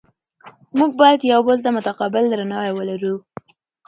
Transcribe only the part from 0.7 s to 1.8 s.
موږ باید یو بل ته